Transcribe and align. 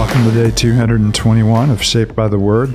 Welcome 0.00 0.24
to 0.24 0.30
day 0.30 0.50
221 0.50 1.68
of 1.68 1.82
Shaped 1.82 2.16
by 2.16 2.26
the 2.26 2.38
Word. 2.38 2.74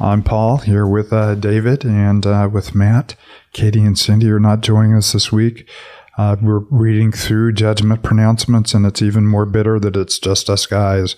I'm 0.00 0.24
Paul 0.24 0.56
here 0.56 0.88
with 0.88 1.12
uh, 1.12 1.36
David 1.36 1.84
and 1.84 2.26
uh, 2.26 2.50
with 2.52 2.74
Matt. 2.74 3.14
Katie 3.52 3.84
and 3.84 3.96
Cindy 3.96 4.28
are 4.28 4.40
not 4.40 4.60
joining 4.60 4.92
us 4.92 5.12
this 5.12 5.30
week. 5.30 5.70
Uh, 6.18 6.34
we're 6.42 6.64
reading 6.70 7.12
through 7.12 7.52
judgment 7.52 8.02
pronouncements, 8.02 8.74
and 8.74 8.84
it's 8.86 9.00
even 9.00 9.24
more 9.24 9.46
bitter 9.46 9.78
that 9.78 9.94
it's 9.94 10.18
just 10.18 10.50
us 10.50 10.66
guys 10.66 11.14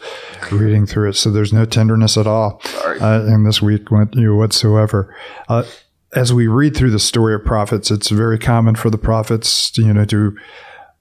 reading 0.52 0.84
through 0.84 1.08
it. 1.08 1.14
So 1.14 1.30
there's 1.30 1.54
no 1.54 1.64
tenderness 1.64 2.18
at 2.18 2.26
all 2.26 2.60
uh, 3.00 3.24
in 3.26 3.44
this 3.44 3.62
week 3.62 3.90
whatsoever. 3.90 5.16
Uh, 5.48 5.64
as 6.12 6.34
we 6.34 6.48
read 6.48 6.76
through 6.76 6.90
the 6.90 6.98
story 6.98 7.34
of 7.34 7.46
prophets, 7.46 7.90
it's 7.90 8.10
very 8.10 8.38
common 8.38 8.74
for 8.74 8.90
the 8.90 8.98
prophets, 8.98 9.72
you 9.78 9.94
know, 9.94 10.04
to 10.04 10.36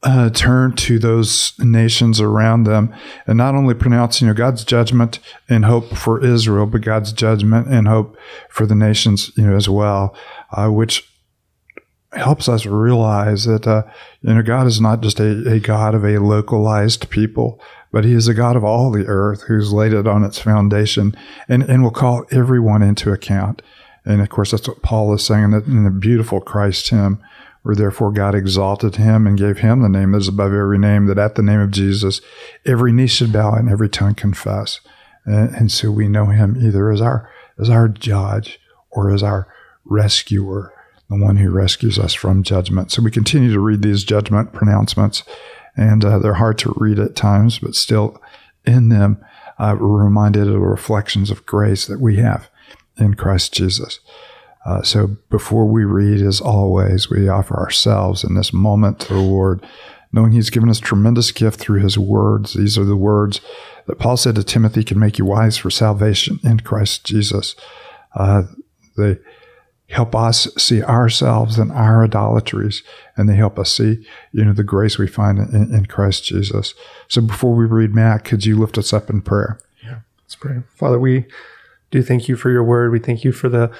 uh, 0.06 0.30
turn 0.30 0.76
to 0.76 1.00
those 1.00 1.54
nations 1.58 2.22
around 2.22 2.64
them 2.64 2.94
and 3.26 3.38
not 3.38 3.56
only 3.56 3.74
pronouncing 3.74 4.28
you 4.28 4.34
know 4.34 4.38
God's 4.38 4.64
judgment 4.64 5.20
and 5.50 5.66
hope 5.66 5.98
for 5.98 6.24
Israel, 6.24 6.68
but 6.68 6.82
God's 6.82 7.12
judgment 7.12 7.68
and 7.68 7.88
hope 7.88 8.16
for 8.50 8.68
the 8.68 8.76
nations 8.76 9.32
you 9.36 9.48
know 9.48 9.56
as 9.56 9.68
well, 9.68 10.16
uh, 10.52 10.70
which 10.70 11.10
helps 12.14 12.48
us 12.48 12.68
realize 12.68 13.46
that 13.46 13.66
uh, 13.66 13.82
you 14.22 14.36
know 14.36 14.44
God 14.44 14.68
is 14.68 14.80
not 14.80 15.02
just 15.02 15.20
a, 15.20 15.52
a 15.52 15.60
God 15.60 15.96
of 15.96 16.06
a 16.06 16.20
localized 16.20 17.10
people, 17.10 17.60
but 17.92 18.06
He 18.06 18.14
is 18.14 18.28
a 18.28 18.36
God 18.36 18.56
of 18.56 18.64
all 18.64 18.92
the 18.92 19.08
earth 19.08 19.42
who's 19.48 19.74
laid 19.74 19.92
it 19.92 20.06
on 20.06 20.24
its 20.24 20.38
foundation 20.38 21.16
and 21.50 21.64
and 21.64 21.82
will 21.82 21.90
call 21.90 22.26
everyone 22.32 22.84
into 22.84 23.12
account. 23.12 23.64
And 24.06 24.22
of 24.22 24.30
course, 24.30 24.52
that's 24.52 24.68
what 24.68 24.84
Paul 24.84 25.16
is 25.16 25.26
saying 25.26 25.52
in 25.52 25.84
the 25.84 25.90
beautiful 25.90 26.42
Christ 26.42 26.92
hymn 26.92 27.24
where 27.66 27.74
therefore 27.76 28.12
God 28.12 28.36
exalted 28.36 28.98
him 28.98 29.26
and 29.26 29.40
gave 29.40 29.58
him 29.58 29.82
the 29.82 29.90
name 29.90 30.12
that 30.12 30.20
is 30.20 30.28
above 30.28 30.54
every 30.54 30.78
name, 30.78 31.08
that 31.08 31.18
at 31.18 31.34
the 31.34 31.42
name 31.42 31.60
of 31.60 31.72
Jesus, 31.72 32.22
every 32.64 32.92
knee 32.92 33.08
should 33.08 33.34
bow 33.34 33.54
and 33.54 33.68
every 33.68 33.90
tongue 33.90 34.14
confess. 34.14 34.82
And, 35.26 35.50
and 35.56 35.72
so 35.72 35.90
we 35.90 36.08
know 36.08 36.28
him 36.28 36.56
either 36.64 36.92
as 36.92 37.02
our, 37.02 37.28
as 37.58 37.68
our 37.68 37.88
judge 37.88 38.60
or 38.92 39.10
as 39.10 39.24
our 39.24 39.52
rescuer, 39.84 40.74
the 41.10 41.16
one 41.16 41.38
who 41.38 41.50
rescues 41.50 41.98
us 41.98 42.14
from 42.14 42.44
judgment. 42.44 42.92
So 42.92 43.02
we 43.02 43.10
continue 43.10 43.52
to 43.52 43.60
read 43.60 43.82
these 43.82 44.04
judgment 44.04 44.54
pronouncements, 44.54 45.24
and 45.76 46.06
uh, 46.06 46.20
they're 46.20 46.36
hard 46.36 46.60
to 46.60 46.76
read 46.78 47.00
at 47.00 47.16
times, 47.16 47.58
but 47.58 47.74
still 47.74 48.22
in 48.64 48.90
them, 48.90 49.26
uh, 49.58 49.76
we're 49.80 50.04
reminded 50.04 50.46
of 50.46 50.54
the 50.54 50.60
reflections 50.60 51.32
of 51.32 51.48
grace 51.48 51.88
that 51.88 52.00
we 52.00 52.18
have 52.18 52.48
in 52.96 53.16
Christ 53.16 53.56
Jesus. 53.56 54.02
Uh, 54.66 54.82
so 54.82 55.16
before 55.30 55.66
we 55.66 55.84
read, 55.84 56.22
as 56.22 56.42
always, 56.42 57.10
we 57.10 57.30
offer 57.30 57.56
ourselves 57.56 58.24
in 58.24 58.34
this 58.34 58.52
moment 58.52 59.00
to 59.00 59.14
the 59.14 59.20
Lord, 59.20 59.66
knowing 60.12 60.32
He's 60.32 60.50
given 60.50 60.70
us 60.70 60.80
tremendous 60.80 61.32
gift 61.32 61.60
through 61.60 61.82
His 61.82 61.98
words. 61.98 62.54
These 62.54 62.78
are 62.78 62.86
the 62.86 62.96
words 62.96 63.42
that 63.86 64.00
Paul 64.00 64.18
said 64.18 64.36
to 64.36 64.44
Timothy 64.44 64.84
can 64.84 65.00
make 65.00 65.20
you 65.20 65.26
wise 65.26 65.58
for 65.58 65.70
salvation 65.70 66.40
in 66.44 66.62
Christ 66.62 67.06
Jesus. 67.06 67.56
Uh, 68.16 68.44
they 68.98 69.18
help 69.90 70.16
us 70.16 70.48
see 70.58 70.82
ourselves 70.82 71.60
and 71.60 71.72
our 71.72 72.04
idolatries, 72.04 72.82
and 73.16 73.30
they 73.30 73.36
help 73.36 73.60
us 73.60 73.72
see, 73.72 74.04
you 74.32 74.44
know, 74.44 74.54
the 74.54 74.64
grace 74.64 74.98
we 74.98 75.06
find 75.06 75.38
in, 75.38 75.74
in 75.74 75.86
Christ 75.86 76.26
Jesus. 76.26 76.74
So 77.08 77.22
before 77.22 77.54
we 77.54 77.66
read, 77.66 77.94
Matt, 77.94 78.24
could 78.24 78.46
you 78.48 78.58
lift 78.58 78.80
us 78.80 78.94
up 78.94 79.12
in 79.12 79.22
prayer? 79.22 79.60
Yeah, 79.84 80.00
let's 80.24 80.36
pray. 80.36 80.64
Father, 80.74 81.00
we 81.00 81.26
do 81.92 82.02
thank 82.02 82.28
you 82.28 82.36
for 82.36 82.50
your 82.50 82.64
word. 82.64 82.92
We 82.92 83.00
thank 83.00 83.24
you 83.24 83.32
for 83.32 83.48
the 83.48 83.72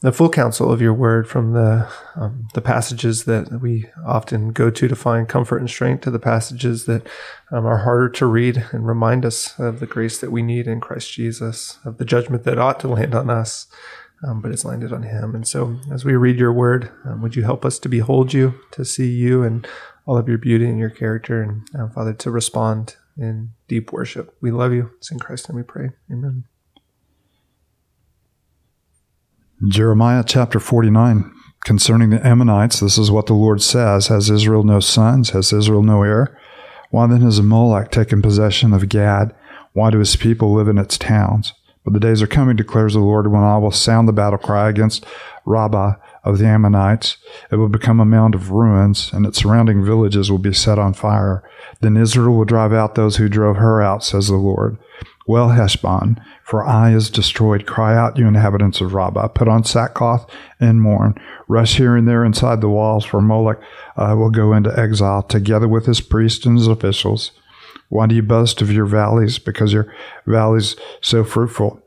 the 0.00 0.12
full 0.12 0.28
counsel 0.28 0.70
of 0.70 0.82
your 0.82 0.92
word 0.92 1.26
from 1.28 1.52
the 1.52 1.90
um, 2.16 2.48
the 2.54 2.60
passages 2.60 3.24
that 3.24 3.60
we 3.60 3.86
often 4.04 4.52
go 4.52 4.70
to 4.70 4.88
to 4.88 4.96
find 4.96 5.28
comfort 5.28 5.58
and 5.58 5.70
strength 5.70 6.02
to 6.02 6.10
the 6.10 6.18
passages 6.18 6.84
that 6.84 7.06
um, 7.50 7.64
are 7.64 7.78
harder 7.78 8.08
to 8.10 8.26
read 8.26 8.66
and 8.72 8.86
remind 8.86 9.24
us 9.24 9.58
of 9.58 9.80
the 9.80 9.86
grace 9.86 10.18
that 10.18 10.30
we 10.30 10.42
need 10.42 10.66
in 10.66 10.80
Christ 10.80 11.12
Jesus, 11.12 11.78
of 11.84 11.96
the 11.96 12.04
judgment 12.04 12.44
that 12.44 12.58
ought 12.58 12.78
to 12.80 12.88
land 12.88 13.14
on 13.14 13.30
us, 13.30 13.66
um, 14.26 14.42
but 14.42 14.52
it's 14.52 14.64
landed 14.64 14.92
on 14.92 15.02
Him. 15.02 15.34
And 15.34 15.48
so, 15.48 15.78
as 15.90 16.04
we 16.04 16.14
read 16.14 16.38
your 16.38 16.52
word, 16.52 16.90
um, 17.04 17.22
would 17.22 17.34
you 17.34 17.44
help 17.44 17.64
us 17.64 17.78
to 17.78 17.88
behold 17.88 18.34
you, 18.34 18.54
to 18.72 18.84
see 18.84 19.10
you 19.10 19.42
and 19.42 19.66
all 20.04 20.18
of 20.18 20.28
your 20.28 20.38
beauty 20.38 20.66
and 20.66 20.78
your 20.78 20.90
character, 20.90 21.42
and 21.42 21.66
uh, 21.78 21.88
Father, 21.88 22.12
to 22.12 22.30
respond 22.30 22.96
in 23.16 23.50
deep 23.66 23.92
worship. 23.92 24.36
We 24.40 24.50
love 24.50 24.72
you. 24.72 24.90
It's 24.98 25.10
in 25.10 25.18
Christ 25.18 25.48
and 25.48 25.56
we 25.56 25.62
pray. 25.62 25.90
Amen. 26.10 26.44
Jeremiah 29.64 30.22
chapter 30.22 30.60
49 30.60 31.32
concerning 31.64 32.10
the 32.10 32.24
Ammonites, 32.24 32.78
this 32.78 32.98
is 32.98 33.10
what 33.10 33.24
the 33.24 33.32
Lord 33.32 33.62
says 33.62 34.08
Has 34.08 34.28
Israel 34.28 34.64
no 34.64 34.80
sons? 34.80 35.30
Has 35.30 35.50
Israel 35.50 35.82
no 35.82 36.02
heir? 36.02 36.38
Why 36.90 37.06
then 37.06 37.22
has 37.22 37.38
Amalek 37.38 37.90
taken 37.90 38.20
possession 38.20 38.74
of 38.74 38.90
Gad? 38.90 39.34
Why 39.72 39.90
do 39.90 39.98
his 39.98 40.14
people 40.14 40.52
live 40.52 40.68
in 40.68 40.76
its 40.76 40.98
towns? 40.98 41.54
But 41.84 41.94
the 41.94 42.00
days 42.00 42.20
are 42.20 42.26
coming, 42.26 42.54
declares 42.54 42.92
the 42.92 43.00
Lord, 43.00 43.32
when 43.32 43.42
I 43.42 43.56
will 43.56 43.70
sound 43.70 44.06
the 44.06 44.12
battle 44.12 44.38
cry 44.38 44.68
against 44.68 45.06
Rabbah 45.46 45.94
of 46.22 46.36
the 46.36 46.46
Ammonites. 46.46 47.16
It 47.50 47.56
will 47.56 47.70
become 47.70 47.98
a 47.98 48.04
mound 48.04 48.34
of 48.34 48.50
ruins, 48.50 49.10
and 49.10 49.24
its 49.24 49.38
surrounding 49.38 49.82
villages 49.82 50.30
will 50.30 50.38
be 50.38 50.52
set 50.52 50.78
on 50.78 50.92
fire. 50.92 51.42
Then 51.80 51.96
Israel 51.96 52.36
will 52.36 52.44
drive 52.44 52.74
out 52.74 52.94
those 52.94 53.16
who 53.16 53.30
drove 53.30 53.56
her 53.56 53.80
out, 53.80 54.04
says 54.04 54.28
the 54.28 54.36
Lord. 54.36 54.76
Well, 55.28 55.48
Heshbon, 55.48 56.20
for 56.44 56.64
Ai 56.64 56.94
is 56.94 57.10
destroyed. 57.10 57.66
Cry 57.66 57.96
out, 57.96 58.16
you 58.16 58.28
inhabitants 58.28 58.80
of 58.80 58.94
Rabbah. 58.94 59.28
Put 59.28 59.48
on 59.48 59.64
sackcloth 59.64 60.30
and 60.60 60.80
mourn. 60.80 61.16
Rush 61.48 61.76
here 61.76 61.96
and 61.96 62.06
there 62.06 62.24
inside 62.24 62.60
the 62.60 62.68
walls, 62.68 63.04
for 63.04 63.20
Moloch 63.20 63.60
uh, 63.96 64.14
will 64.16 64.30
go 64.30 64.52
into 64.52 64.78
exile, 64.78 65.24
together 65.24 65.66
with 65.66 65.86
his 65.86 66.00
priests 66.00 66.46
and 66.46 66.56
his 66.56 66.68
officials. 66.68 67.32
Why 67.88 68.06
do 68.06 68.14
you 68.14 68.22
boast 68.22 68.62
of 68.62 68.70
your 68.70 68.86
valleys? 68.86 69.38
Because 69.38 69.72
your 69.72 69.92
valleys 70.26 70.76
so 71.00 71.24
fruitful. 71.24 71.82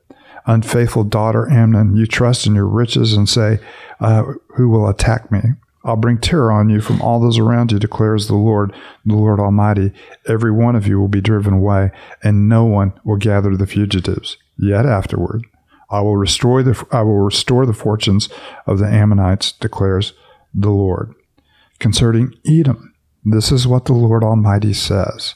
Unfaithful 0.45 1.03
daughter 1.05 1.49
Ammon, 1.49 1.95
you 1.95 2.05
trust 2.05 2.45
in 2.45 2.55
your 2.55 2.67
riches 2.67 3.13
and 3.13 3.29
say, 3.29 3.59
uh, 4.01 4.23
Who 4.55 4.67
will 4.67 4.87
attack 4.87 5.31
me? 5.31 5.41
I'll 5.83 5.95
bring 5.95 6.17
terror 6.17 6.51
on 6.51 6.69
you 6.69 6.81
from 6.81 7.01
all 7.01 7.19
those 7.19 7.39
around 7.39 7.71
you, 7.71 7.79
declares 7.79 8.27
the 8.27 8.35
Lord, 8.35 8.73
the 9.05 9.15
Lord 9.15 9.39
Almighty. 9.39 9.93
Every 10.27 10.51
one 10.51 10.75
of 10.75 10.85
you 10.85 10.99
will 10.99 11.07
be 11.07 11.21
driven 11.21 11.53
away, 11.53 11.91
and 12.21 12.49
no 12.49 12.65
one 12.65 12.93
will 13.05 13.17
gather 13.17 13.55
the 13.55 13.67
fugitives. 13.67 14.37
Yet 14.57 14.85
afterward, 14.85 15.45
I 15.89 16.01
will 16.01 16.17
restore 16.17 16.63
the 16.63 16.85
I 16.91 17.01
will 17.01 17.19
restore 17.19 17.65
the 17.65 17.73
fortunes 17.73 18.29
of 18.67 18.79
the 18.79 18.87
Ammonites, 18.87 19.53
declares 19.53 20.13
the 20.53 20.69
Lord. 20.69 21.13
Concerning 21.79 22.33
Edom, 22.45 22.93
this 23.23 23.51
is 23.51 23.67
what 23.67 23.85
the 23.85 23.93
Lord 23.93 24.23
Almighty 24.23 24.73
says: 24.73 25.35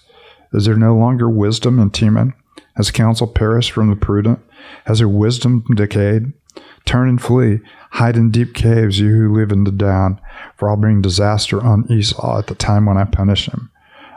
Is 0.51 0.65
there 0.65 0.75
no 0.75 0.95
longer 0.95 1.29
wisdom 1.29 1.79
in 1.79 1.89
Teman? 1.89 2.33
Has 2.75 2.91
counsel 2.91 3.27
perished 3.27 3.71
from 3.71 3.89
the 3.89 3.95
prudent? 3.95 4.39
Has 4.85 4.99
her 4.99 5.07
wisdom 5.07 5.63
decayed? 5.75 6.33
Turn 6.85 7.07
and 7.07 7.21
flee. 7.21 7.59
Hide 7.93 8.17
in 8.17 8.31
deep 8.31 8.55
caves, 8.55 8.99
you 8.99 9.09
who 9.09 9.35
live 9.35 9.51
in 9.51 9.65
Dedan, 9.65 10.19
for 10.57 10.67
I'll 10.67 10.77
bring 10.77 11.03
disaster 11.03 11.61
on 11.61 11.85
Esau 11.91 12.39
at 12.39 12.47
the 12.47 12.55
time 12.55 12.87
when 12.87 12.97
I 12.97 13.03
punish 13.03 13.47
him. 13.47 13.69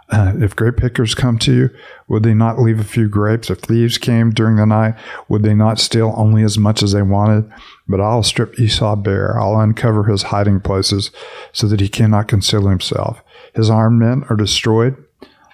Uh, 0.08 0.32
if 0.38 0.56
grape 0.56 0.78
pickers 0.78 1.14
come 1.14 1.36
to 1.40 1.52
you, 1.52 1.70
would 2.08 2.22
they 2.22 2.32
not 2.32 2.58
leave 2.58 2.80
a 2.80 2.84
few 2.84 3.06
grapes? 3.06 3.50
If 3.50 3.58
thieves 3.58 3.98
came 3.98 4.30
during 4.30 4.56
the 4.56 4.64
night, 4.64 4.94
would 5.28 5.42
they 5.42 5.52
not 5.52 5.78
steal 5.78 6.14
only 6.16 6.42
as 6.42 6.56
much 6.56 6.82
as 6.82 6.92
they 6.92 7.02
wanted? 7.02 7.52
But 7.86 8.00
I'll 8.00 8.22
strip 8.22 8.58
Esau 8.58 8.96
bare. 8.96 9.38
I'll 9.38 9.60
uncover 9.60 10.04
his 10.04 10.22
hiding 10.22 10.60
places 10.60 11.10
so 11.52 11.66
that 11.66 11.80
he 11.80 11.88
cannot 11.90 12.28
conceal 12.28 12.68
himself. 12.68 13.22
His 13.54 13.68
armed 13.68 14.00
men 14.00 14.24
are 14.30 14.36
destroyed, 14.36 14.96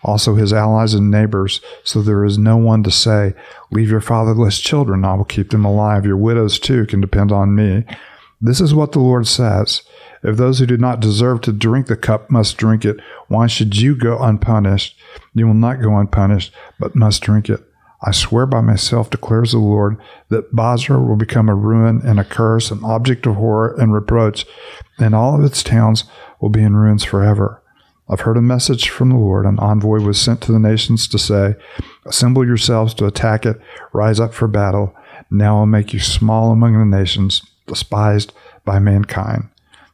also 0.05 0.37
his 0.37 0.53
allies 0.53 0.95
and 0.95 1.11
neighbors, 1.11 1.61
so 1.83 2.03
there 2.03 2.25
is 2.25 2.39
no 2.39 2.57
one 2.57 2.85
to 2.85 2.91
say, 2.93 3.35
Leave 3.73 3.91
your 3.91 4.01
fatherless 4.01 4.61
children, 4.61 5.05
I 5.05 5.15
will 5.15 5.25
keep 5.25 5.51
them 5.51 5.65
alive. 5.65 6.07
Your 6.07 6.17
widows 6.17 6.61
too 6.61 6.87
can 6.87 7.01
depend 7.01 7.33
on 7.33 7.57
me. 7.57 7.85
This 8.45 8.61
is 8.61 8.75
what 8.75 8.91
the 8.91 8.99
Lord 8.99 9.29
says. 9.29 9.83
If 10.25 10.37
those 10.37 10.59
who 10.59 10.67
do 10.67 10.77
not 10.77 10.99
deserve 10.99 11.43
to 11.43 11.53
drink 11.53 11.87
the 11.87 11.97
cup 11.97 12.29
must 12.29 12.57
drink 12.57 12.85
it, 12.85 12.99
why 13.29 13.47
should 13.47 13.77
you 13.79 13.95
go 13.95 14.19
unpunished? 14.19 14.99
You 15.33 15.47
will 15.47 15.55
not 15.55 15.81
go 15.81 15.97
unpunished, 15.97 16.53
but 16.81 16.97
must 16.97 17.23
drink 17.23 17.49
it. 17.49 17.61
I 18.05 18.11
swear 18.11 18.47
by 18.47 18.61
myself, 18.61 19.11
declares 19.11 19.53
the 19.53 19.59
Lord, 19.59 19.97
that 20.29 20.55
Bozrah 20.55 21.01
will 21.01 21.15
become 21.15 21.49
a 21.49 21.55
ruin 21.55 22.01
and 22.05 22.19
a 22.19 22.25
curse, 22.25 22.73
an 22.73 22.81
object 22.83 23.27
of 23.27 23.37
horror 23.37 23.77
and 23.79 23.95
reproach, 23.95 24.45
and 24.99 25.15
all 25.15 25.37
of 25.37 25.45
its 25.45 25.63
towns 25.63 26.03
will 26.41 26.51
be 26.51 26.63
in 26.63 26.75
ruins 26.75 27.05
forever. 27.05 27.63
I've 28.09 28.23
heard 28.23 28.37
a 28.37 28.43
message 28.43 28.89
from 28.89 29.11
the 29.11 29.17
Lord. 29.17 29.47
An 29.47 29.61
envoy 29.61 30.01
was 30.01 30.21
sent 30.21 30.41
to 30.43 30.53
the 30.53 30.59
nations 30.59 31.07
to 31.09 31.19
say, 31.19 31.55
Assemble 32.05 32.45
yourselves 32.45 32.93
to 32.95 33.07
attack 33.07 33.47
it, 33.47 33.61
rise 33.93 34.19
up 34.19 34.35
for 34.35 34.49
battle. 34.49 34.97
Now 35.31 35.59
I'll 35.59 35.67
make 35.67 35.93
you 35.93 36.01
small 36.01 36.51
among 36.51 36.77
the 36.77 36.85
nations, 36.85 37.41
despised 37.67 38.33
by 38.65 38.79
mankind. 38.79 39.49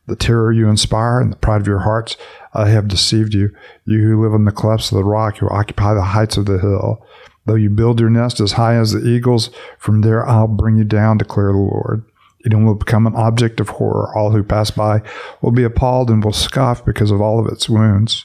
The 0.07 0.17
terror 0.17 0.53
you 0.53 0.69
inspire 0.69 1.21
and 1.21 1.31
the 1.31 1.37
pride 1.37 1.61
of 1.61 1.67
your 1.67 1.81
hearts, 1.81 2.17
I 2.55 2.69
have 2.69 2.89
deceived 2.89 3.35
you, 3.35 3.55
you 3.85 4.01
who 4.01 4.23
live 4.23 4.33
in 4.33 4.47
the 4.47 4.53
clefts 4.53 4.91
of 4.91 4.97
the 4.97 5.05
rock, 5.05 5.39
who 5.39 5.49
occupy 5.51 5.95
the 5.95 6.03
heights 6.03 6.37
of 6.37 6.47
the 6.47 6.59
hill. 6.59 7.05
Though 7.45 7.55
you 7.55 7.71
build 7.71 8.01
your 8.01 8.11
nest 8.11 8.41
as 8.41 8.53
high 8.53 8.77
as 8.77 8.93
the 8.93 9.07
eagles, 9.07 9.51
from 9.79 10.01
there 10.01 10.27
I'll 10.27 10.49
bring 10.49 10.77
you 10.77 10.85
down, 10.85 11.19
declare 11.19 11.53
the 11.53 11.59
Lord. 11.59 12.05
Edom 12.47 12.65
will 12.65 12.75
become 12.75 13.07
an 13.07 13.17
object 13.17 13.61
of 13.61 13.69
horror. 13.69 14.17
All 14.17 14.31
who 14.31 14.43
pass 14.43 14.71
by 14.71 15.03
will 15.43 15.53
be 15.53 15.65
appalled 15.65 16.11
and 16.11 16.25
will 16.25 16.33
scoff 16.33 16.85
because 16.85 17.11
of 17.11 17.21
all 17.21 17.39
of 17.39 17.53
its 17.53 17.69
wounds. 17.69 18.25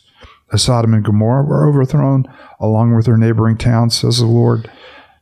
Sodom 0.56 0.94
and 0.94 1.04
Gomorrah 1.04 1.44
were 1.44 1.68
overthrown, 1.68 2.26
along 2.60 2.96
with 2.96 3.06
their 3.06 3.18
neighboring 3.18 3.58
towns, 3.58 3.98
says 3.98 4.20
the 4.20 4.26
Lord. 4.26 4.70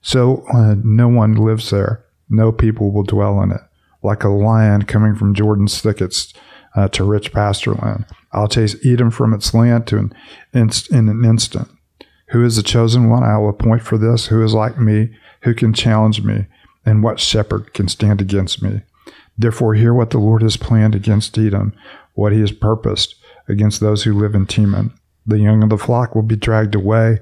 So 0.01 0.45
uh, 0.53 0.75
no 0.83 1.07
one 1.07 1.35
lives 1.35 1.69
there. 1.69 2.03
No 2.29 2.51
people 2.51 2.91
will 2.91 3.03
dwell 3.03 3.41
in 3.41 3.51
it. 3.51 3.61
Like 4.03 4.23
a 4.23 4.29
lion 4.29 4.83
coming 4.83 5.15
from 5.15 5.35
Jordan's 5.35 5.79
thickets 5.79 6.33
uh, 6.75 6.87
to 6.89 7.03
rich 7.03 7.33
pasture 7.33 7.73
land, 7.73 8.05
I'll 8.31 8.47
chase 8.47 8.75
Edom 8.85 9.11
from 9.11 9.33
its 9.33 9.53
land 9.53 9.87
to 9.87 9.97
an 9.97 10.13
inst- 10.53 10.91
in 10.91 11.09
an 11.09 11.23
instant. 11.25 11.69
Who 12.29 12.45
is 12.45 12.55
the 12.55 12.63
chosen 12.63 13.09
one 13.09 13.23
I 13.23 13.37
will 13.37 13.49
appoint 13.49 13.81
for 13.81 13.97
this? 13.97 14.27
Who 14.27 14.43
is 14.43 14.53
like 14.53 14.79
me? 14.79 15.13
Who 15.41 15.53
can 15.53 15.73
challenge 15.73 16.23
me? 16.23 16.47
And 16.85 17.03
what 17.03 17.19
shepherd 17.19 17.73
can 17.73 17.87
stand 17.87 18.21
against 18.21 18.63
me? 18.63 18.81
Therefore, 19.37 19.73
hear 19.73 19.93
what 19.93 20.11
the 20.11 20.17
Lord 20.17 20.41
has 20.41 20.57
planned 20.57 20.95
against 20.95 21.37
Edom, 21.37 21.73
what 22.13 22.31
he 22.31 22.39
has 22.39 22.51
purposed 22.51 23.15
against 23.47 23.81
those 23.81 24.03
who 24.03 24.17
live 24.17 24.33
in 24.33 24.45
Teman. 24.45 24.93
The 25.25 25.39
young 25.39 25.61
of 25.61 25.69
the 25.69 25.77
flock 25.77 26.15
will 26.15 26.23
be 26.23 26.35
dragged 26.35 26.73
away. 26.73 27.19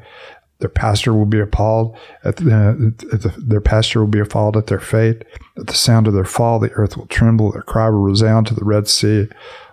Their 0.59 0.69
pastor 0.69 1.13
will 1.13 1.25
be 1.25 1.39
appalled. 1.39 1.97
At 2.23 2.37
the, 2.37 2.93
at 3.13 3.21
the, 3.21 3.33
their 3.37 3.61
pastor 3.61 4.01
will 4.01 4.07
be 4.07 4.19
appalled 4.19 4.57
at 4.57 4.67
their 4.67 4.79
fate. 4.79 5.23
At 5.57 5.67
the 5.67 5.73
sound 5.73 6.07
of 6.07 6.13
their 6.13 6.25
fall, 6.25 6.59
the 6.59 6.71
earth 6.71 6.97
will 6.97 7.07
tremble. 7.07 7.51
Their 7.51 7.61
cry 7.61 7.89
will 7.89 8.01
resound 8.01 8.47
to 8.47 8.53
the 8.53 8.65
Red 8.65 8.87
Sea. 8.87 9.27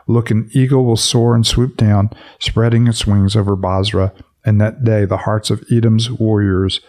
Look, 0.06 0.30
an 0.30 0.48
eagle 0.52 0.84
will 0.84 0.96
soar 0.96 1.34
and 1.34 1.44
swoop 1.44 1.76
down, 1.76 2.10
spreading 2.38 2.86
its 2.86 3.06
wings 3.06 3.34
over 3.34 3.56
Bozrah. 3.56 4.12
And 4.44 4.60
that 4.60 4.84
day, 4.84 5.04
the 5.04 5.16
hearts 5.16 5.50
of 5.50 5.64
Edom's 5.70 6.08
warriors 6.08 6.80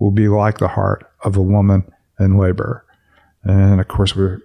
will 0.00 0.10
be 0.10 0.26
like 0.26 0.58
the 0.58 0.68
heart 0.68 1.08
of 1.22 1.36
a 1.36 1.42
woman 1.42 1.84
in 2.18 2.36
labor. 2.36 2.84
And 3.44 3.80
of 3.80 3.86
course, 3.86 4.16
we're 4.16 4.40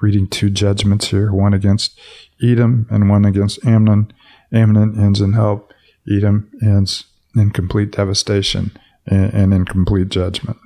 reading 0.00 0.26
two 0.26 0.50
judgments 0.50 1.08
here 1.08 1.32
one 1.32 1.54
against 1.54 1.98
Edom 2.42 2.88
and 2.90 3.08
one 3.08 3.24
against 3.24 3.64
Ammon. 3.64 4.12
Ammon 4.52 4.98
ends 5.00 5.20
in 5.20 5.34
hope, 5.34 5.72
Edom 6.10 6.50
ends 6.60 7.04
in 7.34 7.50
complete 7.50 7.92
devastation 7.92 8.72
and, 9.06 9.32
and 9.32 9.54
in 9.54 9.64
complete 9.64 10.08
judgment. 10.08 10.58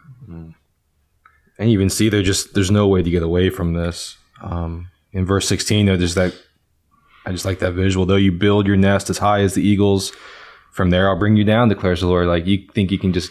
And 1.58 1.70
you 1.70 1.78
even 1.78 1.90
see 1.90 2.08
there 2.08 2.22
just 2.22 2.54
there's 2.54 2.70
no 2.70 2.88
way 2.88 3.02
to 3.02 3.10
get 3.10 3.22
away 3.22 3.50
from 3.50 3.74
this. 3.74 4.16
Um, 4.42 4.88
in 5.12 5.24
verse 5.24 5.46
16, 5.46 5.86
there's 5.86 6.14
that 6.14 6.34
I 7.24 7.32
just 7.32 7.44
like 7.44 7.60
that 7.60 7.72
visual. 7.72 8.06
Though 8.06 8.16
you 8.16 8.32
build 8.32 8.66
your 8.66 8.76
nest 8.76 9.08
as 9.08 9.18
high 9.18 9.40
as 9.40 9.54
the 9.54 9.66
eagles, 9.66 10.12
from 10.72 10.90
there 10.90 11.08
I'll 11.08 11.18
bring 11.18 11.36
you 11.36 11.44
down, 11.44 11.68
declares 11.68 12.00
the 12.00 12.08
Lord. 12.08 12.26
Like 12.26 12.46
you 12.46 12.66
think 12.74 12.90
you 12.90 12.98
can 12.98 13.12
just 13.12 13.30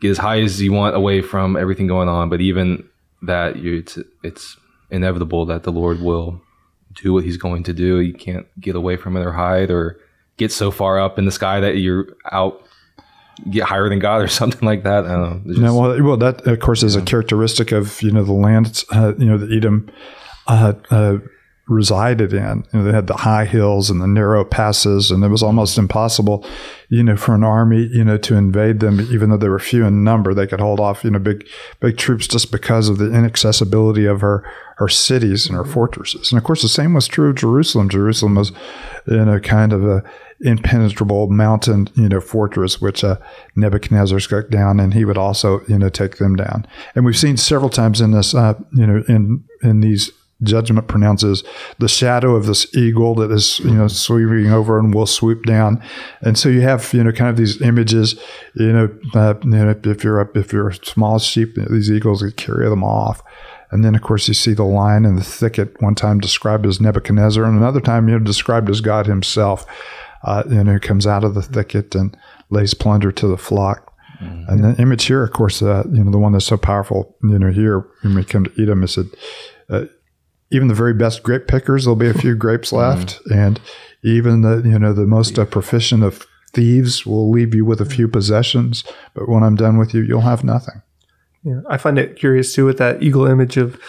get 0.00 0.10
as 0.10 0.18
high 0.18 0.40
as 0.40 0.60
you 0.60 0.72
want 0.72 0.96
away 0.96 1.20
from 1.20 1.56
everything 1.56 1.86
going 1.86 2.08
on, 2.08 2.28
but 2.28 2.40
even 2.40 2.88
that 3.22 3.56
you 3.56 3.78
it's, 3.78 3.98
it's 4.22 4.56
inevitable 4.90 5.46
that 5.46 5.62
the 5.62 5.72
Lord 5.72 6.00
will 6.00 6.40
do 6.94 7.12
what 7.12 7.24
he's 7.24 7.36
going 7.36 7.62
to 7.64 7.72
do. 7.72 8.00
You 8.00 8.14
can't 8.14 8.46
get 8.60 8.74
away 8.74 8.96
from 8.96 9.16
it 9.16 9.24
or 9.24 9.32
hide 9.32 9.70
or 9.70 10.00
get 10.36 10.52
so 10.52 10.70
far 10.70 11.00
up 11.00 11.18
in 11.18 11.24
the 11.24 11.32
sky 11.32 11.60
that 11.60 11.76
you're 11.76 12.08
out 12.30 12.62
get 13.50 13.64
higher 13.64 13.88
than 13.88 13.98
God 13.98 14.22
or 14.22 14.28
something 14.28 14.66
like 14.66 14.84
that. 14.84 15.04
I 15.04 15.12
don't 15.12 15.46
know. 15.46 15.50
It's 15.50 15.58
No, 15.58 15.76
well, 15.76 16.02
well, 16.02 16.16
that 16.18 16.46
of 16.46 16.60
course 16.60 16.82
is 16.82 16.96
a 16.96 17.02
characteristic 17.02 17.72
of 17.72 18.02
you 18.02 18.10
know 18.10 18.24
the 18.24 18.32
land 18.32 18.84
uh, 18.92 19.14
you 19.16 19.26
know 19.26 19.38
that 19.38 19.52
Edom 19.52 19.90
uh, 20.46 20.74
uh, 20.90 21.18
resided 21.68 22.32
in. 22.32 22.64
You 22.72 22.78
know, 22.78 22.84
they 22.84 22.92
had 22.92 23.06
the 23.06 23.16
high 23.16 23.44
hills 23.44 23.90
and 23.90 24.00
the 24.00 24.06
narrow 24.06 24.44
passes, 24.44 25.10
and 25.10 25.24
it 25.24 25.28
was 25.28 25.42
almost 25.42 25.78
impossible, 25.78 26.46
you 26.88 27.02
know, 27.02 27.16
for 27.16 27.34
an 27.34 27.44
army 27.44 27.88
you 27.92 28.04
know 28.04 28.18
to 28.18 28.36
invade 28.36 28.80
them, 28.80 29.00
even 29.00 29.30
though 29.30 29.36
they 29.36 29.48
were 29.48 29.58
few 29.58 29.84
in 29.86 30.04
number. 30.04 30.34
They 30.34 30.46
could 30.46 30.60
hold 30.60 30.80
off 30.80 31.04
you 31.04 31.10
know 31.10 31.18
big 31.18 31.46
big 31.80 31.96
troops 31.96 32.26
just 32.26 32.52
because 32.52 32.88
of 32.88 32.98
the 32.98 33.12
inaccessibility 33.12 34.06
of 34.06 34.20
her 34.20 34.44
her 34.82 34.88
cities 34.88 35.46
and 35.46 35.56
our 35.56 35.64
fortresses. 35.64 36.32
And 36.32 36.38
of 36.38 36.44
course, 36.44 36.62
the 36.62 36.68
same 36.68 36.92
was 36.92 37.06
true 37.06 37.30
of 37.30 37.36
Jerusalem. 37.36 37.88
Jerusalem 37.88 38.34
was 38.34 38.50
in 39.06 39.28
a 39.28 39.40
kind 39.40 39.72
of 39.72 39.84
a 39.84 40.02
impenetrable 40.40 41.28
mountain, 41.28 41.88
you 41.94 42.08
know, 42.08 42.20
fortress, 42.20 42.80
which 42.80 43.04
uh, 43.04 43.16
Nebuchadnezzar 43.54 44.18
struck 44.18 44.48
down, 44.48 44.80
and 44.80 44.92
he 44.92 45.04
would 45.04 45.16
also, 45.16 45.60
you 45.68 45.78
know, 45.78 45.88
take 45.88 46.16
them 46.16 46.34
down. 46.34 46.66
And 46.96 47.04
we've 47.04 47.16
seen 47.16 47.36
several 47.36 47.70
times 47.70 48.00
in 48.00 48.10
this, 48.10 48.34
uh, 48.34 48.54
you 48.72 48.86
know, 48.86 49.04
in 49.08 49.44
in 49.62 49.80
these 49.80 50.10
judgment 50.42 50.88
pronounces 50.88 51.44
the 51.78 51.88
shadow 51.88 52.34
of 52.34 52.46
this 52.46 52.74
eagle 52.74 53.14
that 53.14 53.30
is, 53.30 53.60
you 53.60 53.70
know, 53.70 53.86
sweeping 53.86 54.50
over 54.50 54.80
and 54.80 54.92
will 54.92 55.06
swoop 55.06 55.44
down. 55.44 55.80
And 56.22 56.36
so 56.36 56.48
you 56.48 56.62
have, 56.62 56.92
you 56.92 57.04
know, 57.04 57.12
kind 57.12 57.30
of 57.30 57.36
these 57.36 57.62
images, 57.62 58.20
you 58.54 58.72
know, 58.72 58.88
uh, 59.14 59.34
you 59.44 59.50
know 59.50 59.80
if 59.84 60.02
you're 60.02 60.20
a, 60.20 60.28
if 60.36 60.52
you're 60.52 60.70
a 60.70 60.74
small 60.74 61.20
sheep, 61.20 61.54
these 61.70 61.88
eagles 61.88 62.20
would 62.20 62.36
carry 62.36 62.68
them 62.68 62.82
off. 62.82 63.22
And 63.72 63.84
then, 63.84 63.94
of 63.94 64.02
course, 64.02 64.28
you 64.28 64.34
see 64.34 64.52
the 64.52 64.64
lion 64.64 65.04
in 65.04 65.16
the 65.16 65.24
thicket, 65.24 65.80
one 65.80 65.94
time 65.94 66.20
described 66.20 66.66
as 66.66 66.80
Nebuchadnezzar, 66.80 67.44
and 67.44 67.56
another 67.56 67.80
time, 67.80 68.08
you 68.08 68.18
know, 68.18 68.24
described 68.24 68.70
as 68.70 68.80
God 68.80 69.06
himself, 69.06 69.66
uh, 70.24 70.44
you 70.48 70.62
know, 70.62 70.72
who 70.74 70.80
comes 70.80 71.06
out 71.06 71.24
of 71.24 71.34
the 71.34 71.42
thicket 71.42 71.94
and 71.94 72.16
lays 72.50 72.74
plunder 72.74 73.10
to 73.10 73.26
the 73.26 73.38
flock. 73.38 73.92
And 74.46 74.62
the 74.62 74.80
image 74.80 75.06
here, 75.06 75.24
of 75.24 75.32
course, 75.32 75.62
uh, 75.62 75.82
you 75.90 76.04
know, 76.04 76.12
the 76.12 76.18
one 76.18 76.30
that's 76.30 76.44
so 76.44 76.56
powerful, 76.56 77.16
you 77.24 77.38
know, 77.40 77.50
here 77.50 77.88
when 78.02 78.14
we 78.14 78.22
come 78.22 78.44
to 78.44 78.62
Edom 78.62 78.84
is 78.84 78.94
that 78.94 79.12
uh, 79.68 79.86
even 80.52 80.68
the 80.68 80.74
very 80.74 80.94
best 80.94 81.24
grape 81.24 81.48
pickers, 81.48 81.84
there'll 81.84 81.96
be 81.96 82.08
a 82.08 82.14
few 82.14 82.36
grapes 82.36 82.72
left, 82.72 83.20
and 83.32 83.60
even 84.04 84.42
the 84.42 84.62
you 84.64 84.78
know 84.78 84.92
the 84.92 85.06
most 85.06 85.38
uh, 85.38 85.44
proficient 85.44 86.04
of 86.04 86.26
thieves 86.52 87.04
will 87.04 87.30
leave 87.30 87.54
you 87.54 87.64
with 87.64 87.80
a 87.80 87.86
few 87.86 88.06
possessions, 88.06 88.84
but 89.14 89.28
when 89.28 89.42
I'm 89.42 89.56
done 89.56 89.78
with 89.78 89.94
you, 89.94 90.02
you'll 90.02 90.20
have 90.20 90.44
nothing. 90.44 90.82
Yeah, 91.44 91.60
I 91.68 91.76
find 91.76 91.98
it 91.98 92.16
curious 92.16 92.54
too 92.54 92.64
with 92.64 92.78
that 92.78 93.02
eagle 93.02 93.26
image 93.26 93.56
of, 93.56 93.80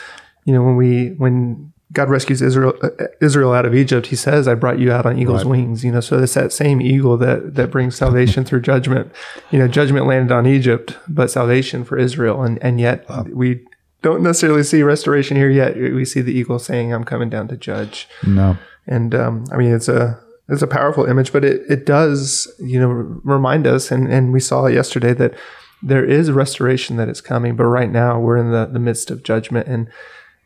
you 0.45 0.53
know, 0.53 0.63
when 0.63 0.75
we 0.75 1.09
when 1.17 1.73
God 1.93 2.09
rescues 2.09 2.41
Israel 2.41 2.73
uh, 2.81 2.89
Israel 3.21 3.53
out 3.53 3.65
of 3.65 3.75
Egypt, 3.75 4.07
He 4.07 4.15
says, 4.15 4.47
"I 4.47 4.55
brought 4.55 4.79
you 4.79 4.91
out 4.91 5.05
on 5.05 5.19
eagle's 5.19 5.45
wings." 5.45 5.83
You 5.83 5.91
know, 5.91 5.99
so 5.99 6.17
it's 6.19 6.33
that 6.33 6.51
same 6.51 6.81
eagle 6.81 7.17
that 7.17 7.53
that 7.55 7.69
brings 7.69 7.95
salvation 7.95 8.43
through 8.43 8.61
judgment. 8.61 9.11
You 9.51 9.59
know, 9.59 9.67
judgment 9.67 10.07
landed 10.07 10.33
on 10.33 10.47
Egypt, 10.47 10.97
but 11.07 11.29
salvation 11.29 11.83
for 11.83 11.97
Israel, 11.97 12.41
and 12.41 12.61
and 12.63 12.79
yet 12.79 13.05
we 13.31 13.63
don't 14.01 14.23
necessarily 14.23 14.63
see 14.63 14.81
restoration 14.81 15.37
here 15.37 15.49
yet. 15.49 15.75
We 15.75 16.05
see 16.05 16.21
the 16.21 16.33
eagle 16.33 16.57
saying, 16.57 16.91
"I'm 16.91 17.03
coming 17.03 17.29
down 17.29 17.47
to 17.49 17.57
judge." 17.57 18.07
No, 18.25 18.57
and 18.87 19.13
um, 19.13 19.45
I 19.51 19.57
mean 19.57 19.71
it's 19.71 19.87
a 19.87 20.19
it's 20.49 20.63
a 20.63 20.67
powerful 20.67 21.05
image, 21.05 21.31
but 21.31 21.45
it 21.45 21.61
it 21.69 21.85
does 21.85 22.51
you 22.59 22.79
know 22.79 22.89
remind 23.23 23.67
us, 23.67 23.91
and 23.91 24.11
and 24.11 24.33
we 24.33 24.39
saw 24.39 24.65
yesterday 24.65 25.13
that 25.13 25.35
there 25.83 26.05
is 26.05 26.31
restoration 26.31 26.95
that 26.97 27.09
is 27.09 27.21
coming, 27.21 27.55
but 27.55 27.65
right 27.65 27.91
now 27.91 28.19
we're 28.19 28.37
in 28.37 28.51
the 28.51 28.65
the 28.65 28.79
midst 28.79 29.11
of 29.11 29.23
judgment, 29.23 29.67
and 29.67 29.89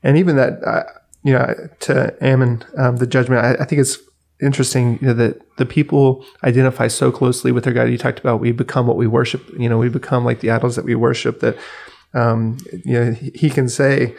and 0.03 0.17
even 0.17 0.35
that 0.35 0.63
uh, 0.63 0.83
you 1.23 1.33
know 1.33 1.69
to 1.81 2.15
Ammon 2.21 2.63
um, 2.77 2.97
the 2.97 3.07
judgment, 3.07 3.45
I, 3.45 3.63
I 3.63 3.65
think 3.65 3.79
it's 3.79 3.99
interesting 4.41 4.97
you 5.01 5.07
know, 5.07 5.13
that 5.13 5.57
the 5.57 5.65
people 5.65 6.25
identify 6.43 6.87
so 6.87 7.11
closely 7.11 7.51
with 7.51 7.63
their 7.63 7.73
God. 7.73 7.83
You 7.83 7.97
talked 7.97 8.19
about 8.19 8.39
we 8.39 8.51
become 8.51 8.87
what 8.87 8.97
we 8.97 9.07
worship. 9.07 9.47
You 9.57 9.69
know, 9.69 9.77
we 9.77 9.89
become 9.89 10.25
like 10.25 10.39
the 10.39 10.51
idols 10.51 10.75
that 10.75 10.85
we 10.85 10.95
worship. 10.95 11.39
That 11.39 11.57
um, 12.13 12.57
you 12.83 12.93
know 12.93 13.11
he 13.11 13.31
he 13.35 13.49
can 13.49 13.69
say 13.69 14.15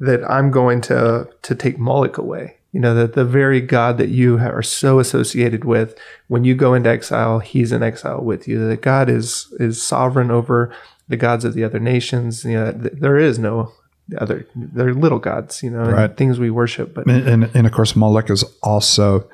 that 0.00 0.28
I'm 0.30 0.50
going 0.50 0.82
to 0.82 1.28
to 1.42 1.54
take 1.54 1.78
Moloch 1.78 2.18
away. 2.18 2.57
You 2.72 2.80
know 2.80 2.94
that 2.94 3.14
the 3.14 3.24
very 3.24 3.60
God 3.60 3.96
that 3.98 4.10
you 4.10 4.38
are 4.38 4.62
so 4.62 4.98
associated 4.98 5.64
with, 5.64 5.98
when 6.26 6.44
you 6.44 6.54
go 6.54 6.74
into 6.74 6.90
exile, 6.90 7.38
He's 7.38 7.72
in 7.72 7.82
exile 7.82 8.22
with 8.22 8.46
you. 8.46 8.68
That 8.68 8.82
God 8.82 9.08
is 9.08 9.52
is 9.58 9.82
sovereign 9.82 10.30
over 10.30 10.72
the 11.08 11.16
gods 11.16 11.44
of 11.44 11.54
the 11.54 11.64
other 11.64 11.78
nations. 11.80 12.44
You 12.44 12.52
know, 12.54 12.72
there 12.72 13.16
is 13.16 13.38
no 13.38 13.72
other. 14.18 14.46
They're 14.54 14.92
little 14.92 15.18
gods. 15.18 15.62
You 15.62 15.70
know, 15.70 15.80
and 15.82 15.92
Right. 15.92 16.16
things 16.16 16.38
we 16.38 16.50
worship. 16.50 16.94
But 16.94 17.06
and, 17.06 17.26
and, 17.26 17.50
and 17.54 17.66
of 17.66 17.72
course 17.72 17.96
Molech 17.96 18.28
is 18.28 18.44
also, 18.62 19.28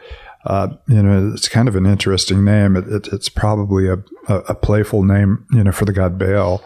uh, 0.47 0.69
you 0.87 1.03
know, 1.03 1.33
it's 1.35 1.49
kind 1.49 1.67
of 1.67 1.75
an 1.75 1.87
interesting 1.87 2.45
name. 2.45 2.77
It, 2.77 2.87
it, 2.87 3.09
it's 3.13 3.29
probably 3.29 3.89
a, 3.89 3.99
a, 4.29 4.37
a 4.51 4.55
playful 4.55 5.03
name, 5.03 5.45
you 5.51 5.65
know, 5.65 5.73
for 5.73 5.85
the 5.87 5.93
god 5.93 6.19
Baal. 6.19 6.63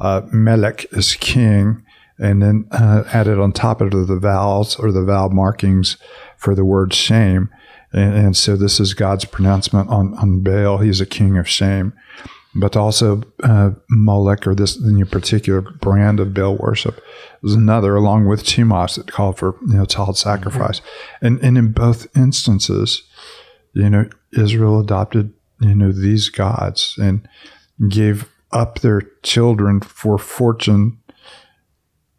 Uh, 0.00 0.22
Melech 0.32 0.86
is 0.92 1.14
king, 1.16 1.84
and 2.18 2.42
then 2.42 2.66
uh, 2.72 3.04
added 3.12 3.38
on 3.38 3.52
top 3.52 3.80
of 3.80 3.88
it 3.88 4.06
the 4.06 4.18
vowels 4.18 4.76
or 4.76 4.92
the 4.92 5.04
vowel 5.04 5.30
markings 5.30 5.96
for 6.36 6.54
the 6.54 6.64
word 6.64 6.92
shame. 6.92 7.50
And, 7.92 8.14
and 8.14 8.36
so 8.36 8.56
this 8.56 8.80
is 8.80 8.94
God's 8.94 9.24
pronouncement 9.24 9.88
on, 9.88 10.14
on 10.14 10.40
Baal. 10.40 10.78
He's 10.78 11.00
a 11.00 11.06
king 11.06 11.38
of 11.38 11.48
shame. 11.48 11.92
But 12.54 12.76
also 12.76 13.22
uh, 13.44 13.72
Molech, 13.90 14.46
or 14.46 14.54
this 14.54 14.80
new 14.80 15.04
particular 15.04 15.60
brand 15.60 16.18
of 16.18 16.34
Baal 16.34 16.56
worship, 16.56 17.00
is 17.44 17.54
another, 17.54 17.94
along 17.94 18.26
with 18.26 18.42
Chemosh, 18.42 18.96
that 18.96 19.12
called 19.12 19.38
for 19.38 19.56
you 19.68 19.74
know 19.74 19.84
child 19.84 20.16
sacrifice. 20.16 20.80
And 21.20 21.38
and 21.40 21.56
in 21.58 21.72
both 21.72 22.08
instances, 22.16 23.02
you 23.74 23.90
know, 23.90 24.08
Israel 24.32 24.80
adopted 24.80 25.32
you 25.60 25.74
know 25.74 25.92
these 25.92 26.30
gods 26.30 26.96
and 26.98 27.28
gave 27.88 28.28
up 28.50 28.80
their 28.80 29.02
children 29.22 29.80
for 29.80 30.18
fortune. 30.18 30.97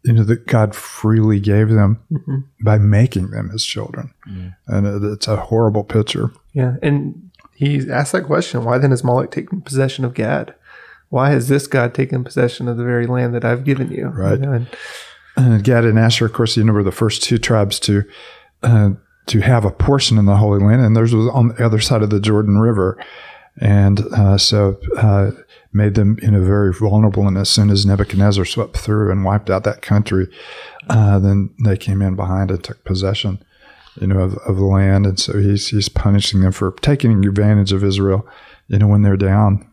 You 0.02 0.14
know 0.14 0.24
that 0.24 0.46
God 0.46 0.74
freely 0.74 1.40
gave 1.40 1.68
them 1.68 1.98
by 2.64 2.78
making 2.78 3.30
them 3.30 3.50
His 3.50 3.64
children, 3.64 4.14
and 4.66 4.86
it, 4.86 5.02
it's 5.04 5.28
a 5.28 5.36
horrible 5.36 5.84
picture. 5.84 6.30
yeah, 6.52 6.76
and 6.82 7.30
he 7.54 7.90
asked 7.90 8.12
that 8.12 8.24
question: 8.24 8.64
Why 8.64 8.78
then 8.78 8.90
has 8.90 9.04
Moloch 9.04 9.30
taken 9.30 9.60
possession 9.60 10.04
of 10.04 10.14
Gad? 10.14 10.54
Why 11.10 11.30
has 11.30 11.48
this 11.48 11.66
God 11.66 11.92
taken 11.92 12.24
possession 12.24 12.68
of 12.68 12.76
the 12.76 12.84
very 12.84 13.06
land 13.06 13.34
that 13.34 13.44
I've 13.44 13.64
given 13.64 13.90
you? 13.90 14.06
Right. 14.06 14.38
You 14.38 14.46
know, 14.46 14.52
and 14.52 14.66
And 15.36 15.64
Gad 15.64 15.84
and 15.84 15.98
Asher, 15.98 16.26
of 16.26 16.32
course, 16.32 16.56
you 16.56 16.64
know, 16.64 16.72
were 16.72 16.82
the 16.82 16.92
first 16.92 17.22
two 17.22 17.36
tribes 17.38 17.78
to 17.80 18.04
uh, 18.62 18.90
to 19.26 19.40
have 19.40 19.64
a 19.64 19.70
portion 19.70 20.18
in 20.18 20.24
the 20.24 20.36
Holy 20.36 20.60
Land, 20.64 20.82
and 20.84 20.96
theirs 20.96 21.14
was 21.14 21.28
on 21.28 21.48
the 21.48 21.64
other 21.64 21.80
side 21.80 22.02
of 22.02 22.10
the 22.10 22.20
Jordan 22.20 22.58
River, 22.58 22.96
and 23.60 24.00
uh, 24.16 24.38
so 24.38 24.78
uh, 24.96 25.32
made 25.72 25.94
them 25.94 26.18
you 26.22 26.30
know 26.30 26.42
very 26.42 26.72
vulnerable. 26.72 27.26
And 27.26 27.38
as 27.38 27.48
soon 27.48 27.70
as 27.70 27.86
Nebuchadnezzar 27.86 28.44
swept 28.44 28.76
through 28.76 29.10
and 29.10 29.24
wiped 29.24 29.50
out 29.50 29.64
that 29.64 29.82
country, 29.82 30.28
uh, 30.88 31.18
then 31.18 31.54
they 31.64 31.76
came 31.76 32.02
in 32.02 32.16
behind 32.16 32.50
and 32.50 32.62
took 32.62 32.84
possession, 32.84 33.42
you 34.00 34.06
know, 34.06 34.20
of, 34.20 34.34
of 34.38 34.56
the 34.56 34.64
land. 34.64 35.06
And 35.06 35.18
so 35.18 35.38
he's 35.38 35.68
he's 35.68 35.88
punishing 35.88 36.40
them 36.40 36.52
for 36.52 36.72
taking 36.80 37.24
advantage 37.24 37.72
of 37.72 37.84
Israel, 37.84 38.26
you 38.68 38.78
know, 38.78 38.88
when 38.88 39.02
they're 39.02 39.16
down. 39.16 39.66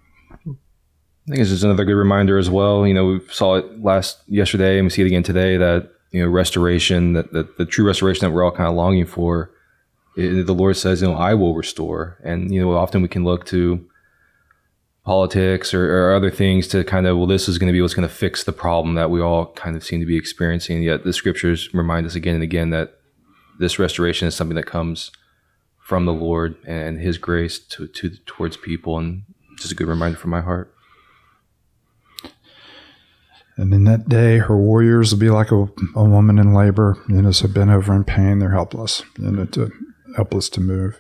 I 0.45 1.31
think 1.31 1.41
it's 1.41 1.49
just 1.49 1.63
another 1.63 1.83
good 1.83 1.95
reminder 1.95 2.37
as 2.37 2.49
well. 2.49 2.87
You 2.87 2.93
know, 2.93 3.05
we 3.05 3.19
saw 3.31 3.55
it 3.55 3.83
last 3.83 4.19
yesterday, 4.27 4.77
and 4.77 4.85
we 4.85 4.89
see 4.89 5.01
it 5.01 5.07
again 5.07 5.23
today. 5.23 5.57
That 5.57 5.91
you 6.11 6.23
know, 6.23 6.29
restoration, 6.29 7.13
that, 7.13 7.33
that 7.33 7.57
the 7.57 7.65
true 7.65 7.85
restoration 7.85 8.25
that 8.25 8.33
we're 8.33 8.43
all 8.43 8.51
kind 8.51 8.69
of 8.69 8.75
longing 8.75 9.05
for. 9.05 9.51
It, 10.15 10.47
the 10.47 10.53
Lord 10.53 10.77
says, 10.77 11.01
you 11.01 11.07
know, 11.09 11.15
I 11.15 11.33
will 11.33 11.53
restore, 11.53 12.17
and 12.23 12.51
you 12.53 12.61
know, 12.61 12.71
often 12.73 13.01
we 13.01 13.07
can 13.07 13.23
look 13.23 13.45
to 13.47 13.85
politics 15.07 15.73
or, 15.73 16.09
or, 16.09 16.13
other 16.13 16.29
things 16.29 16.67
to 16.67 16.83
kind 16.83 17.07
of 17.07 17.15
well 17.15 17.25
this 17.25 17.47
is 17.47 17.57
going 17.57 17.67
to 17.67 17.71
be 17.71 17.81
what's 17.81 17.93
going 17.93 18.05
to 18.05 18.13
fix 18.13 18.43
the 18.43 18.51
problem 18.51 18.95
that 18.95 19.09
we 19.09 19.21
all 19.21 19.53
kind 19.53 19.77
of 19.77 19.81
seem 19.81 20.01
to 20.01 20.05
be 20.05 20.17
experiencing. 20.17 20.83
Yet 20.83 21.05
the 21.05 21.13
scriptures 21.13 21.73
remind 21.73 22.05
us 22.05 22.13
again 22.13 22.35
and 22.35 22.43
again 22.43 22.71
that 22.71 22.99
this 23.57 23.79
restoration 23.79 24.27
is 24.27 24.35
something 24.35 24.57
that 24.57 24.65
comes 24.65 25.09
from 25.79 26.05
the 26.05 26.11
lord 26.11 26.57
and 26.67 26.99
his 26.99 27.17
grace 27.17 27.57
to, 27.57 27.87
to 27.87 28.17
towards 28.25 28.57
people. 28.57 28.97
And 28.97 29.23
just 29.57 29.71
a 29.71 29.75
good 29.75 29.87
reminder 29.87 30.17
from 30.17 30.31
my 30.31 30.41
heart. 30.41 30.73
And 33.55 33.73
in 33.73 33.85
that 33.85 34.09
day 34.09 34.39
her 34.39 34.57
warriors 34.57 35.13
will 35.13 35.21
be 35.21 35.29
like 35.29 35.51
a, 35.53 35.69
a 35.95 36.03
woman 36.03 36.37
in 36.37 36.53
labor. 36.53 37.01
You 37.07 37.21
know 37.21 37.31
so 37.31 37.47
bent 37.47 37.69
over 37.69 37.95
in 37.95 38.03
pain. 38.03 38.39
They're 38.39 38.49
helpless. 38.51 39.03
You 39.17 39.31
know 39.31 39.45
to 39.45 39.71
helpless 40.17 40.49
to 40.49 40.59
move 40.59 40.99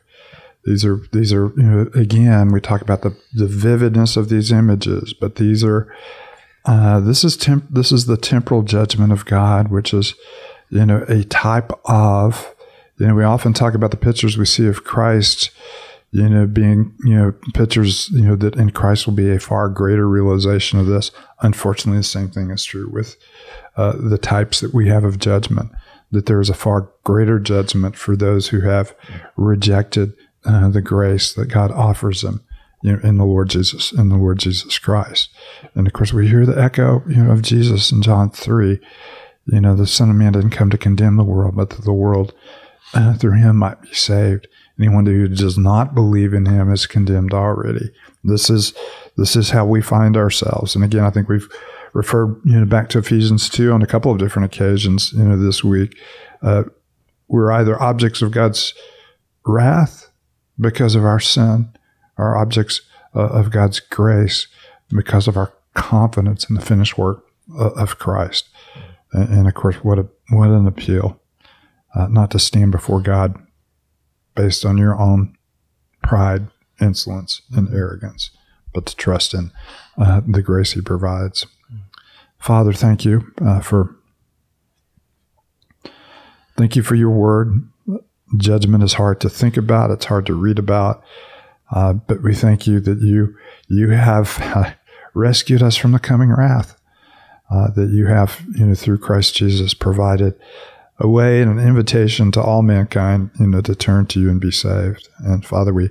these 0.67 0.83
are 0.83 0.99
these 1.13 1.31
are 1.31 1.53
you 1.55 1.63
know 1.63 1.89
again 1.95 2.51
we 2.51 2.59
talk 2.59 2.81
about 2.81 3.01
the 3.01 3.15
the 3.33 3.47
vividness 3.47 4.17
of 4.17 4.27
these 4.27 4.51
images, 4.51 5.13
but 5.13 5.35
these 5.35 5.63
are 5.63 5.87
uh, 6.65 6.99
this 6.99 7.23
is 7.23 7.37
temp- 7.37 7.69
this 7.69 7.93
is 7.93 8.05
the 8.05 8.17
temporal 8.17 8.63
judgment 8.63 9.13
of 9.13 9.25
God, 9.25 9.69
which 9.69 9.93
is 9.93 10.13
you 10.69 10.85
know 10.85 11.05
a 11.07 11.23
type 11.23 11.71
of 11.85 12.53
you 12.97 13.07
know 13.07 13.15
we 13.15 13.23
often 13.23 13.53
talk 13.53 13.75
about 13.75 13.91
the 13.91 13.97
pictures 13.97 14.37
we 14.37 14.45
see 14.45 14.67
of 14.67 14.83
Christ 14.83 15.51
you 16.11 16.29
know, 16.29 16.47
being, 16.47 16.95
you 17.03 17.13
know, 17.13 17.33
pictures, 17.53 18.09
you 18.11 18.21
know, 18.21 18.35
that 18.37 18.55
in 18.55 18.69
Christ 18.71 19.05
will 19.05 19.13
be 19.13 19.29
a 19.29 19.39
far 19.39 19.67
greater 19.67 20.07
realization 20.07 20.79
of 20.79 20.85
this. 20.85 21.11
Unfortunately, 21.41 21.99
the 21.99 22.03
same 22.03 22.29
thing 22.29 22.49
is 22.49 22.63
true 22.63 22.89
with 22.89 23.17
uh, 23.75 23.93
the 23.97 24.17
types 24.17 24.61
that 24.61 24.73
we 24.73 24.87
have 24.87 25.03
of 25.03 25.19
judgment, 25.19 25.69
that 26.11 26.25
there 26.25 26.39
is 26.39 26.49
a 26.49 26.53
far 26.53 26.89
greater 27.03 27.39
judgment 27.39 27.97
for 27.97 28.15
those 28.15 28.47
who 28.47 28.61
have 28.61 28.95
rejected 29.35 30.13
uh, 30.47 30.69
the 30.69 30.81
grace 30.81 31.33
that 31.33 31.47
God 31.47 31.71
offers 31.71 32.21
them 32.21 32.43
you 32.81 32.93
know, 32.93 32.99
in 33.03 33.17
the 33.17 33.25
Lord 33.25 33.49
Jesus, 33.49 33.91
in 33.91 34.09
the 34.09 34.17
Lord 34.17 34.39
Jesus 34.39 34.79
Christ. 34.79 35.29
And 35.75 35.87
of 35.87 35.93
course, 35.93 36.13
we 36.13 36.27
hear 36.27 36.45
the 36.45 36.59
echo, 36.59 37.03
you 37.07 37.23
know, 37.23 37.31
of 37.31 37.41
Jesus 37.41 37.91
in 37.91 38.01
John 38.01 38.29
3. 38.29 38.79
You 39.47 39.61
know, 39.61 39.75
the 39.75 39.87
Son 39.87 40.09
of 40.09 40.15
Man 40.15 40.33
didn't 40.33 40.51
come 40.51 40.69
to 40.69 40.77
condemn 40.77 41.17
the 41.17 41.23
world, 41.23 41.55
but 41.55 41.71
that 41.71 41.83
the 41.83 41.93
world 41.93 42.33
uh, 42.93 43.15
through 43.15 43.37
him 43.37 43.57
might 43.57 43.81
be 43.81 43.93
saved. 43.93 44.47
Anyone 44.79 45.05
who 45.05 45.27
does 45.27 45.57
not 45.57 45.95
believe 45.95 46.33
in 46.33 46.45
him 46.45 46.71
is 46.71 46.85
condemned 46.85 47.33
already. 47.33 47.91
This 48.23 48.49
is 48.49 48.73
this 49.15 49.35
is 49.35 49.49
how 49.49 49.65
we 49.65 49.81
find 49.81 50.15
ourselves. 50.15 50.75
And 50.75 50.83
again, 50.83 51.03
I 51.03 51.09
think 51.09 51.27
we've 51.27 51.47
referred 51.93 52.39
you 52.45 52.59
know 52.59 52.65
back 52.65 52.89
to 52.89 52.99
Ephesians 52.99 53.49
two 53.49 53.71
on 53.71 53.81
a 53.81 53.87
couple 53.87 54.11
of 54.11 54.19
different 54.19 54.53
occasions. 54.53 55.13
You 55.13 55.23
know, 55.23 55.37
this 55.37 55.63
week 55.63 55.97
uh, 56.43 56.65
we're 57.27 57.51
either 57.51 57.81
objects 57.81 58.21
of 58.21 58.31
God's 58.31 58.73
wrath 59.45 60.06
because 60.59 60.95
of 60.95 61.05
our 61.05 61.19
sin, 61.19 61.69
are 62.17 62.37
objects 62.37 62.81
uh, 63.15 63.27
of 63.27 63.51
God's 63.51 63.79
grace 63.79 64.47
because 64.89 65.27
of 65.27 65.37
our 65.37 65.53
confidence 65.73 66.49
in 66.49 66.55
the 66.55 66.61
finished 66.61 66.97
work 66.97 67.23
uh, 67.57 67.71
of 67.71 67.99
Christ. 67.99 68.49
And, 69.11 69.29
and, 69.29 69.47
of 69.47 69.53
course, 69.53 69.77
what 69.77 69.99
a 69.99 70.07
what 70.29 70.49
an 70.49 70.67
appeal 70.67 71.19
uh, 71.95 72.07
not 72.07 72.31
to 72.31 72.39
stand 72.39 72.71
before 72.71 73.01
God 73.01 73.35
based 74.35 74.65
on 74.65 74.77
your 74.77 74.99
own 74.99 75.35
pride, 76.03 76.47
insolence, 76.81 77.41
and 77.55 77.73
arrogance, 77.73 78.31
but 78.73 78.85
to 78.87 78.95
trust 78.95 79.33
in 79.33 79.51
uh, 79.97 80.21
the 80.27 80.41
grace 80.41 80.73
He 80.73 80.81
provides. 80.81 81.45
Father, 82.39 82.73
thank 82.73 83.05
you 83.05 83.31
uh, 83.41 83.61
for 83.61 83.95
thank 86.55 86.75
you 86.75 86.83
for 86.83 86.95
your 86.95 87.09
word 87.09 87.67
judgment 88.35 88.83
is 88.83 88.93
hard 88.93 89.21
to 89.21 89.29
think 89.29 89.55
about. 89.55 89.91
It's 89.91 90.05
hard 90.05 90.25
to 90.25 90.33
read 90.33 90.59
about. 90.59 91.03
Uh, 91.71 91.93
but 91.93 92.21
we 92.21 92.33
thank 92.33 92.67
you 92.67 92.79
that 92.79 92.99
you 93.01 93.35
you 93.67 93.89
have 93.89 94.37
uh, 94.41 94.71
rescued 95.13 95.61
us 95.61 95.75
from 95.75 95.91
the 95.91 95.99
coming 95.99 96.31
wrath. 96.31 96.79
Uh, 97.49 97.71
that 97.71 97.89
you 97.91 98.07
have, 98.07 98.45
you 98.55 98.65
know, 98.65 98.75
through 98.75 98.97
Christ 98.97 99.33
Jesus, 99.33 99.73
provided 99.73 100.37
a 100.99 101.07
way 101.07 101.41
and 101.41 101.49
an 101.49 101.65
invitation 101.65 102.29
to 102.33 102.41
all 102.41 102.61
mankind, 102.61 103.31
you 103.39 103.47
know, 103.47 103.61
to 103.61 103.73
turn 103.73 104.05
to 104.07 104.19
you 104.19 104.29
and 104.29 104.41
be 104.41 104.51
saved. 104.51 105.07
And 105.19 105.45
Father, 105.45 105.73
we 105.73 105.89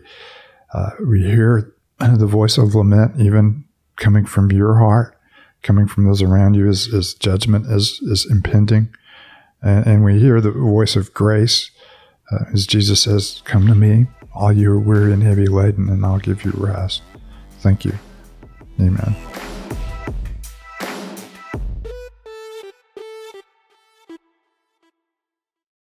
uh, 0.74 0.90
we 1.06 1.22
hear 1.22 1.72
the 1.98 2.26
voice 2.26 2.58
of 2.58 2.74
lament, 2.74 3.18
even 3.18 3.64
coming 3.96 4.26
from 4.26 4.52
your 4.52 4.76
heart, 4.76 5.18
coming 5.62 5.86
from 5.86 6.04
those 6.04 6.20
around 6.20 6.54
you, 6.54 6.68
as, 6.68 6.92
as 6.92 7.14
judgment 7.14 7.66
is 7.70 8.00
is 8.02 8.26
impending, 8.30 8.94
and, 9.62 9.86
and 9.86 10.04
we 10.04 10.18
hear 10.18 10.40
the 10.40 10.50
voice 10.50 10.94
of 10.96 11.14
grace 11.14 11.70
uh, 12.30 12.44
as 12.52 12.66
Jesus 12.66 13.02
says, 13.02 13.42
Come 13.44 13.66
to 13.66 13.74
me, 13.74 14.06
all 14.34 14.52
you 14.52 14.72
are 14.72 14.78
weary 14.78 15.12
and 15.12 15.22
heavy 15.22 15.46
laden, 15.46 15.88
and 15.88 16.04
I'll 16.04 16.18
give 16.18 16.44
you 16.44 16.52
rest. 16.56 17.02
Thank 17.60 17.84
you. 17.84 17.98
Amen. 18.80 19.16